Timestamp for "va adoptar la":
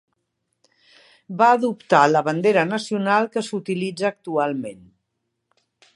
1.41-2.23